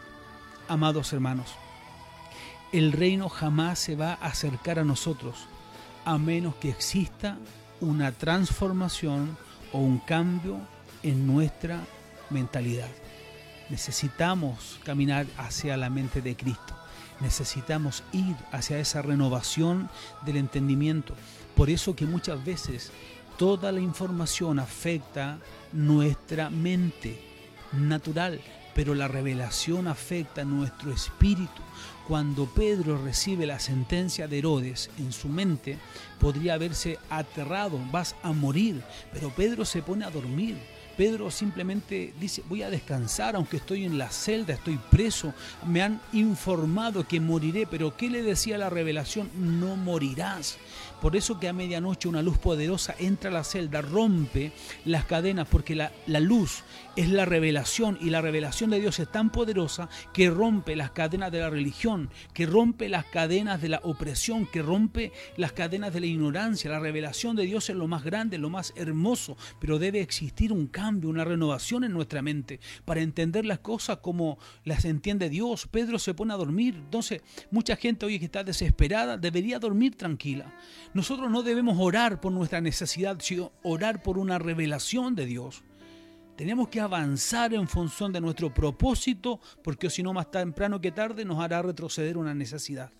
[0.67, 1.51] Amados hermanos,
[2.71, 5.47] el reino jamás se va a acercar a nosotros
[6.05, 7.37] a menos que exista
[7.81, 9.37] una transformación
[9.71, 10.57] o un cambio
[11.03, 11.79] en nuestra
[12.29, 12.89] mentalidad.
[13.69, 16.75] Necesitamos caminar hacia la mente de Cristo.
[17.19, 19.89] Necesitamos ir hacia esa renovación
[20.25, 21.13] del entendimiento.
[21.55, 22.91] Por eso que muchas veces
[23.37, 25.37] toda la información afecta
[25.71, 27.21] nuestra mente
[27.73, 28.41] natural,
[28.73, 31.61] pero la revelación afecta nuestro espíritu.
[32.07, 35.77] Cuando Pedro recibe la sentencia de Herodes en su mente,
[36.19, 38.81] podría haberse aterrado, vas a morir,
[39.13, 40.57] pero Pedro se pone a dormir
[40.99, 45.33] Pedro simplemente dice, voy a descansar aunque estoy en la celda, estoy preso,
[45.65, 49.29] me han informado que moriré, pero ¿qué le decía la revelación?
[49.37, 50.57] No morirás.
[51.01, 54.51] Por eso que a medianoche una luz poderosa entra a la celda, rompe
[54.83, 56.63] las cadenas, porque la, la luz
[56.99, 61.31] es la revelación y la revelación de Dios es tan poderosa que rompe las cadenas
[61.31, 66.01] de la religión, que rompe las cadenas de la opresión, que rompe las cadenas de
[66.01, 66.69] la ignorancia.
[66.69, 70.67] La revelación de Dios es lo más grande, lo más hermoso, pero debe existir un
[70.67, 75.67] cambio una renovación en nuestra mente para entender las cosas como las entiende Dios.
[75.67, 76.75] Pedro se pone a dormir.
[76.75, 80.53] Entonces, mucha gente hoy que está desesperada debería dormir tranquila.
[80.93, 85.63] Nosotros no debemos orar por nuestra necesidad, sino orar por una revelación de Dios.
[86.39, 91.25] Tenemos que avanzar en función de nuestro propósito, porque si no, más temprano que tarde
[91.25, 92.93] nos hará retroceder una necesidad.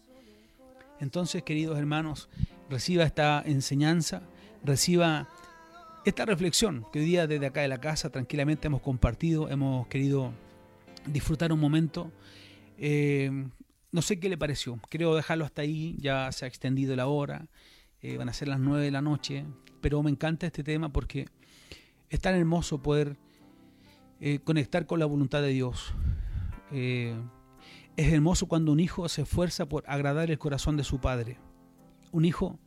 [0.99, 2.27] Entonces, queridos hermanos,
[2.69, 4.23] reciba esta enseñanza,
[4.61, 5.29] reciba
[6.03, 10.33] esta reflexión que hoy día desde acá de la casa tranquilamente hemos compartido, hemos querido
[11.05, 12.11] disfrutar un momento.
[12.77, 13.31] Eh,
[13.93, 17.47] no sé qué le pareció, creo dejarlo hasta ahí, ya se ha extendido la hora,
[18.01, 19.45] eh, van a ser las nueve de la noche,
[19.79, 21.29] pero me encanta este tema porque
[22.09, 23.15] es tan hermoso poder
[24.19, 25.93] eh, conectar con la voluntad de Dios.
[26.71, 27.15] es
[27.97, 31.37] hermoso cuando un hijo se esfuerza por agradar el corazón de su padre.
[32.11, 32.59] Un hijo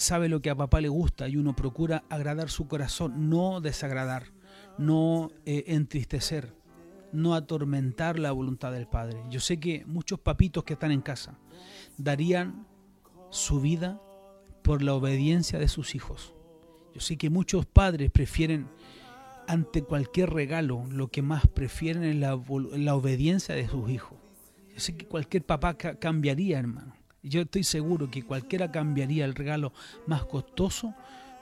[0.00, 4.32] sabe lo que a papá le gusta y uno procura agradar su corazón, no desagradar,
[4.78, 6.54] no eh, entristecer,
[7.12, 9.22] no atormentar la voluntad del Padre.
[9.30, 11.38] Yo sé que muchos papitos que están en casa
[11.98, 12.66] darían
[13.30, 14.00] su vida
[14.62, 16.34] por la obediencia de sus hijos.
[16.94, 18.68] Yo sé que muchos padres prefieren
[19.46, 22.40] ante cualquier regalo, lo que más prefieren es la,
[22.76, 24.18] la obediencia de sus hijos.
[24.72, 29.72] Yo sé que cualquier papá cambiaría, hermano yo estoy seguro que cualquiera cambiaría el regalo
[30.06, 30.94] más costoso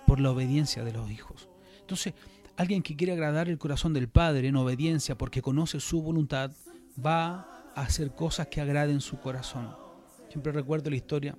[0.06, 1.48] por la obediencia de los hijos.
[1.80, 2.14] Entonces,
[2.56, 6.50] alguien que quiere agradar el corazón del Padre en obediencia porque conoce su voluntad,
[7.04, 9.76] va a hacer cosas que agraden su corazón.
[10.28, 11.36] Siempre recuerdo la historia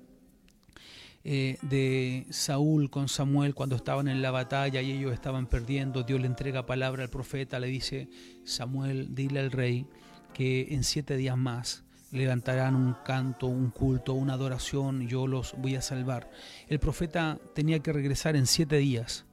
[1.22, 6.02] eh, de Saúl con Samuel cuando estaban en la batalla y ellos estaban perdiendo.
[6.02, 8.08] Dios le entrega palabra al profeta, le dice,
[8.44, 9.86] Samuel, dile al rey
[10.32, 15.76] que en siete días más levantarán un canto, un culto, una adoración, yo los voy
[15.76, 16.30] a salvar.
[16.68, 19.24] El profeta tenía que regresar en siete días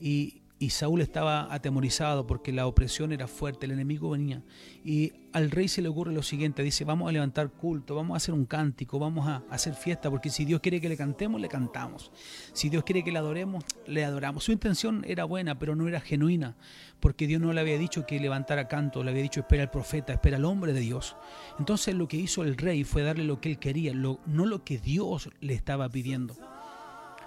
[0.00, 4.44] y, y Saúl estaba atemorizado porque la opresión era fuerte, el enemigo venía.
[4.84, 8.18] Y al rey se le ocurre lo siguiente, dice, vamos a levantar culto, vamos a
[8.18, 11.48] hacer un cántico, vamos a hacer fiesta, porque si Dios quiere que le cantemos, le
[11.48, 12.12] cantamos.
[12.52, 14.44] Si Dios quiere que le adoremos, le adoramos.
[14.44, 16.54] Su intención era buena, pero no era genuina,
[17.00, 20.12] porque Dios no le había dicho que levantara canto, le había dicho, espera al profeta,
[20.12, 21.16] espera al hombre de Dios.
[21.58, 24.78] Entonces lo que hizo el rey fue darle lo que él quería, no lo que
[24.78, 26.36] Dios le estaba pidiendo.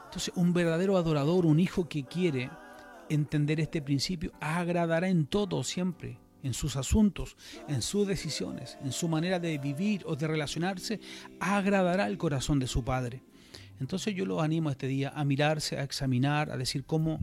[0.06, 2.50] Entonces un verdadero adorador, un hijo que quiere
[3.10, 7.38] entender este principio, agradará en todo siempre, en sus asuntos,
[7.68, 11.00] en sus decisiones, en su manera de vivir o de relacionarse,
[11.40, 13.24] agradará el corazón de su Padre.
[13.80, 17.20] Entonces yo los animo este día a mirarse, a examinar, a decir cómo...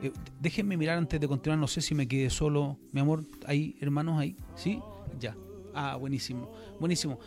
[0.00, 2.78] Eh, déjenme mirar antes de continuar, no sé si me quedé solo.
[2.92, 4.36] Mi amor, ¿hay hermanos ahí?
[4.54, 4.80] ¿Sí?
[5.18, 5.36] Ya.
[5.74, 6.52] Ah, buenísimo.
[6.78, 7.18] Buenísimo.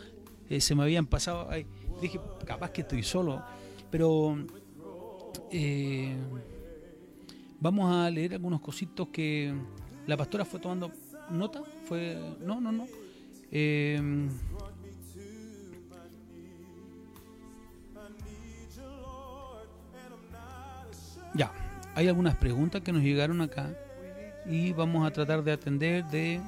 [0.48, 1.50] Eh, se me habían pasado...
[1.50, 1.66] Ahí.
[2.00, 3.42] Dije, capaz que estoy solo.
[3.90, 4.36] Pero...
[5.50, 6.16] Eh,
[7.62, 9.54] Vamos a leer algunos cositos que
[10.08, 10.90] la pastora fue tomando
[11.30, 11.62] nota.
[11.84, 12.18] Fue.
[12.40, 12.88] No, no, no.
[13.52, 14.28] Em,
[21.36, 21.52] ya,
[21.94, 23.72] hay algunas preguntas que nos llegaron acá
[24.44, 26.40] y vamos a tratar de atender de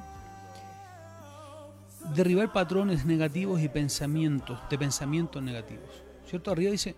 [2.13, 6.03] derribar patrones negativos y pensamientos, de pensamientos negativos.
[6.27, 6.51] ¿Cierto?
[6.51, 6.93] Arriba dice,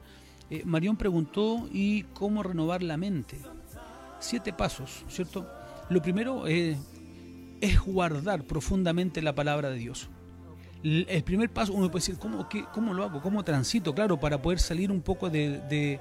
[0.50, 3.38] eh, Marión preguntó, ¿y cómo renovar la mente?
[4.20, 5.48] Siete pasos, ¿cierto?
[5.90, 6.78] Lo primero es
[7.86, 10.10] guardar profundamente la palabra de Dios
[10.88, 13.22] el primer paso, uno puede decir, ¿cómo, ¿cómo lo hago?
[13.22, 13.94] ¿Cómo transito?
[13.94, 16.00] Claro, para poder salir un poco de,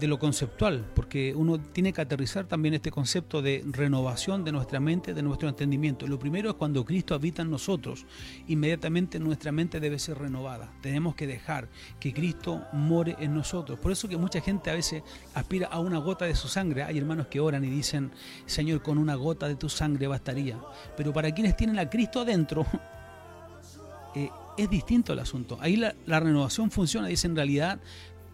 [0.00, 5.14] lo conceptual, porque uno tiene que aterrizar también este concepto de renovación de nuestra mente,
[5.14, 6.08] de nuestro entendimiento.
[6.08, 8.04] Lo primero es cuando Cristo habita en nosotros,
[8.48, 10.72] inmediatamente nuestra mente debe ser renovada.
[10.80, 11.68] Tenemos que dejar
[12.00, 13.78] que Cristo more en nosotros.
[13.78, 15.02] Por eso que mucha gente a veces
[15.34, 16.82] aspira a una gota de su sangre.
[16.82, 18.10] Hay hermanos que oran y dicen,
[18.46, 20.58] Señor, con una gota de tu sangre bastaría.
[20.96, 22.66] Pero para quienes tienen a Cristo adentro,
[24.16, 25.58] eh, es distinto el asunto.
[25.60, 27.78] Ahí la, renovación funciona, dice en realidad,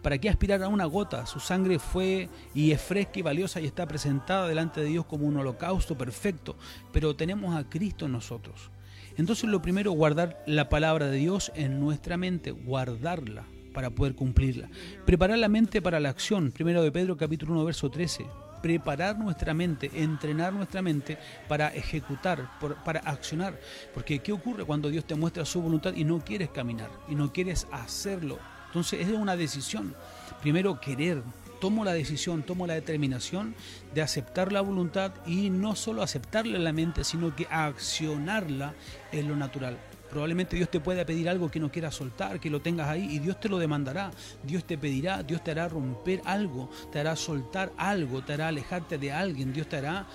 [0.01, 1.25] ¿para qué aspirar a una gota?
[1.25, 5.27] Su sangre fue y es fresca y valiosa y está presentada delante de Dios como
[5.27, 6.55] un holocausto perfecto,
[6.93, 8.71] pero tenemos a Cristo en nosotros.
[9.17, 13.43] Entonces lo primero, guardar la palabra de Dios en nuestra mente, guardarla
[13.73, 14.69] para poder cumplirla.
[15.05, 16.51] Preparar la mente para la acción.
[16.51, 18.25] Primero de Pedro capítulo 1 verso 13
[18.63, 21.17] preparar nuestra mente, entrenar nuestra mente
[21.49, 22.49] para ejecutar,
[22.85, 23.59] para accionar.
[23.93, 27.33] Porque ¿qué ocurre cuando Dios te muestra su voluntad y no quieres caminar y no
[27.33, 28.39] quieres hacerlo?
[28.67, 29.93] Entonces es una decisión.
[30.41, 31.21] Primero querer,
[31.59, 33.53] tomo la decisión, tomo la determinación
[33.93, 38.73] de aceptar la voluntad y no solo aceptarla en la mente, sino que accionarla
[39.11, 39.77] en lo natural.
[40.13, 43.17] Probablemente Dios te pueda pedir algo que no quieras soltar, que lo tengas ahí y
[43.17, 44.11] Dios te lo demandará.
[44.43, 48.99] Dios te pedirá, Dios te hará romper algo, te hará soltar algo, te hará alejarte
[48.99, 50.05] de alguien, Dios te hará...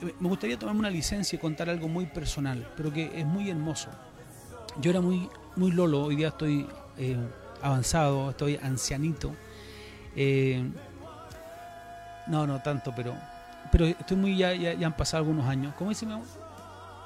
[0.00, 3.90] Me gustaría tomarme una licencia y contar algo muy personal, pero que es muy hermoso.
[4.80, 7.16] Yo era muy, muy lolo, hoy día estoy eh,
[7.62, 9.36] avanzado, estoy ancianito.
[10.16, 10.68] Eh,
[12.26, 13.14] no, no tanto, pero
[13.70, 15.74] pero estoy muy ya, ya, han pasado algunos años.
[15.76, 16.14] ¿Cómo dice mi?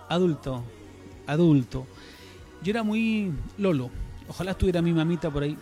[0.09, 0.63] Adulto,
[1.27, 1.87] adulto.
[2.63, 3.91] Yo era muy lolo.
[4.29, 5.59] Ojalá estuviera mi mamita por ahí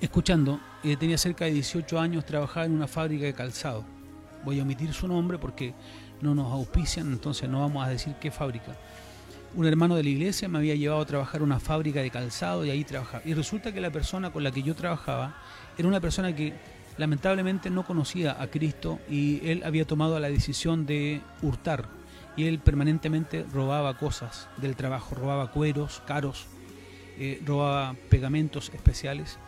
[0.00, 0.60] escuchando.
[0.84, 3.84] Eh, tenía cerca de 18 años, trabajaba en una fábrica de calzado.
[4.44, 5.74] Voy a omitir su nombre porque
[6.20, 8.76] no nos auspician, entonces no vamos a decir qué fábrica.
[9.56, 12.70] Un hermano de la iglesia me había llevado a trabajar una fábrica de calzado y
[12.70, 13.22] ahí trabajaba.
[13.24, 15.36] Y resulta que la persona con la que yo trabajaba
[15.76, 16.52] era una persona que
[16.98, 21.88] lamentablemente no conocía a Cristo y él había tomado la decisión de hurtar
[22.36, 26.46] y él permanentemente robaba cosas del trabajo, robaba cueros caros,
[27.18, 29.38] eh, robaba pegamentos especiales.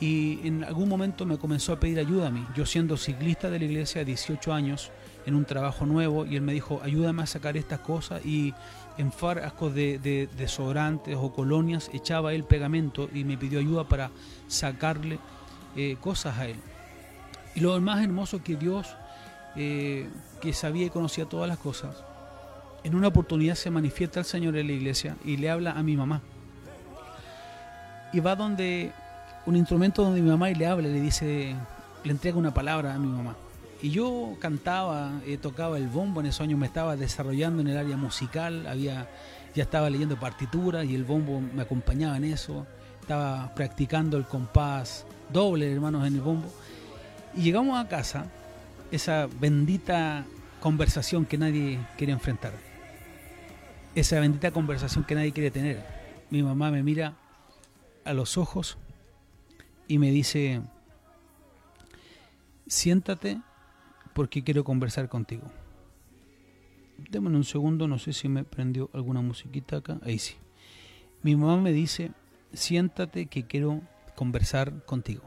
[0.00, 3.60] Y en algún momento me comenzó a pedir ayuda a mí, yo siendo ciclista de
[3.60, 4.90] la iglesia 18 años
[5.24, 8.52] en un trabajo nuevo y él me dijo ayúdame a sacar estas cosas y
[8.98, 14.10] en frascos de, de, de o colonias echaba el pegamento y me pidió ayuda para
[14.48, 15.18] sacarle
[15.76, 16.56] eh, cosas a él.
[17.54, 18.96] Y lo más hermoso que Dios,
[19.56, 20.08] eh,
[20.40, 22.02] que sabía y conocía todas las cosas,
[22.84, 25.96] en una oportunidad se manifiesta el Señor en la iglesia y le habla a mi
[25.96, 26.20] mamá.
[28.12, 28.92] Y va donde
[29.46, 31.56] un instrumento donde mi mamá y le habla, le dice,
[32.04, 33.36] le entrega una palabra a mi mamá.
[33.82, 37.78] Y yo cantaba, eh, tocaba el bombo en esos años, me estaba desarrollando en el
[37.78, 39.08] área musical, había,
[39.54, 42.66] ya estaba leyendo partituras y el bombo me acompañaba en eso.
[43.00, 46.48] Estaba practicando el compás doble, hermanos, en el bombo.
[47.34, 48.26] Y llegamos a casa,
[48.90, 50.24] esa bendita
[50.60, 52.73] conversación que nadie quiere enfrentar
[53.94, 55.84] esa bendita conversación que nadie quiere tener.
[56.30, 57.14] mi mamá me mira
[58.04, 58.76] a los ojos
[59.86, 60.62] y me dice,
[62.66, 63.40] siéntate
[64.14, 65.50] porque quiero conversar contigo.
[67.10, 69.98] Démosle un segundo, no sé si me prendió alguna musiquita acá.
[70.02, 70.34] Ahí sí.
[71.22, 72.12] Mi mamá me dice,
[72.52, 73.82] siéntate que quiero
[74.14, 75.22] conversar contigo.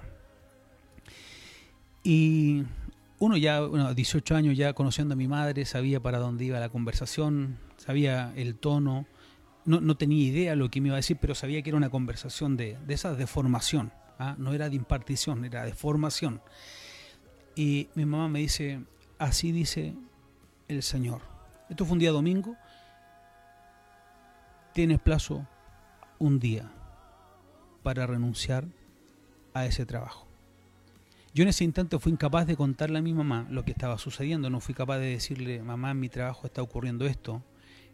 [2.04, 2.64] Y
[3.20, 6.70] uno ya, bueno, 18 años ya conociendo a mi madre, sabía para dónde iba la
[6.70, 7.58] conversación,
[7.88, 9.06] sabía el tono,
[9.64, 12.58] no, tenía idea lo que me iba a decir, pero sabía que era una conversación
[12.58, 14.36] de, de esas de formación, ¿ah?
[14.38, 16.42] no era de impartición, era de formación.
[17.56, 18.82] Y mi mamá me dice,
[19.20, 19.96] así dice
[20.68, 21.22] el Señor.
[21.70, 22.58] Esto fue un día domingo,
[24.74, 25.48] tienes plazo
[26.20, 26.70] un día
[27.84, 28.66] para renunciar
[29.54, 30.28] a ese trabajo.
[31.34, 34.50] Yo en ese instante fui incapaz de contarle a mi mamá lo que estaba sucediendo,
[34.50, 37.42] no fui capaz de decirle, mamá, en mi trabajo está ocurriendo esto,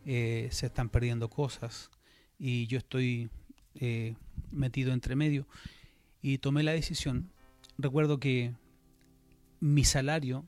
[0.06, 1.90] eh, se están perdiendo cosas
[2.38, 3.30] y yo estoy
[3.76, 4.16] eh,
[4.52, 5.48] metido entre medio.
[6.22, 7.30] Y tomé la decisión.
[7.78, 8.54] Recuerdo que
[9.60, 10.46] mi salario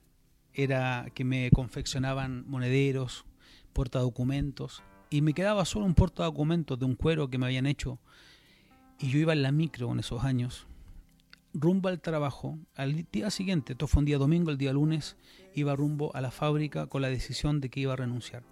[0.53, 3.25] era que me confeccionaban monederos,
[3.73, 7.99] portadocumentos, y me quedaba solo un portadocumentos de un cuero que me habían hecho.
[8.99, 10.67] Y yo iba en la micro en esos años
[11.55, 15.15] rumbo al trabajo, al día siguiente, esto fue un día domingo, el día lunes,
[15.53, 18.43] iba rumbo a la fábrica con la decisión de que iba a renunciar.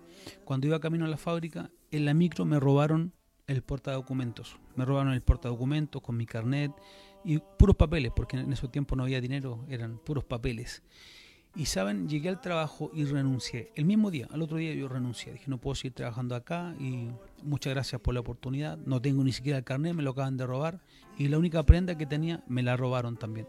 [0.46, 3.14] Cuando iba camino a la fábrica, en la micro me robaron
[3.46, 4.58] el portadocumentos.
[4.76, 6.72] Me robaron el portadocumentos con mi carnet
[7.26, 10.82] y puros papeles, porque en ese tiempo no había dinero, eran puros papeles.
[11.56, 13.72] Y saben, llegué al trabajo y renuncié.
[13.76, 15.34] El mismo día, al otro día yo renuncié.
[15.34, 17.10] Dije, no puedo seguir trabajando acá y
[17.44, 18.78] muchas gracias por la oportunidad.
[18.80, 20.80] No tengo ni siquiera el carnet, me lo acaban de robar.
[21.18, 23.46] Y la única prenda que tenía me la robaron también.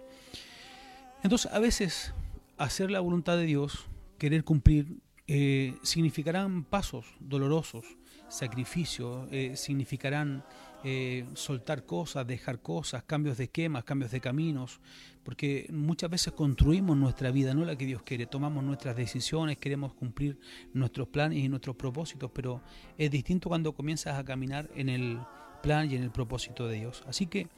[1.23, 2.13] Entonces, a veces,
[2.59, 3.87] hacer la voluntad de Dios,
[4.19, 7.87] querer cumplir, eh, significarán pasos dolorosos,
[8.29, 10.45] sacrificios, eh, significarán
[10.87, 14.81] eh, soltar cosas, dejar cosas, cambios de esquemas, cambios de caminos,
[15.25, 19.95] porque muchas veces construimos nuestra vida, no la que Dios quiere, tomamos nuestras decisiones, queremos
[19.95, 20.39] cumplir
[20.73, 22.61] nuestros planes y nuestros propósitos, pero
[22.99, 25.19] es distinto cuando comienzas a caminar en el
[25.63, 27.03] plan y en el propósito de Dios.
[27.09, 27.49] Así que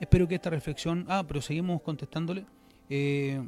[0.00, 2.44] espero que esta reflexión, ah, pero seguimos contestándole.
[2.90, 3.40] Eh,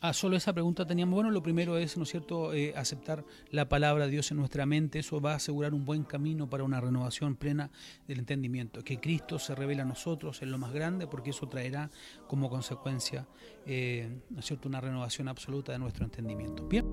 [0.00, 1.14] Ah, solo esa pregunta teníamos.
[1.14, 4.64] Bueno, lo primero es, ¿no es cierto?, eh, aceptar la palabra de Dios en nuestra
[4.64, 5.00] mente.
[5.00, 7.70] Eso va a asegurar un buen camino para una renovación plena
[8.06, 8.84] del entendimiento.
[8.84, 11.90] Que Cristo se revela a nosotros en lo más grande, porque eso traerá
[12.28, 13.26] como consecuencia,
[13.66, 16.64] eh, ¿no es cierto?, una renovación absoluta de nuestro entendimiento.
[16.68, 16.86] Bien.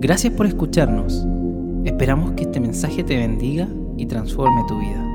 [0.00, 1.24] Gracias por escucharnos.
[1.84, 5.06] Esperamos que este mensaje te bendiga y transforme tu vida.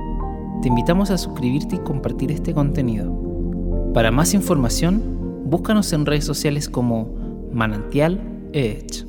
[0.61, 3.24] Te invitamos a suscribirte y compartir este contenido.
[3.95, 8.19] Para más información, búscanos en redes sociales como Manantial
[8.51, 9.05] Edge.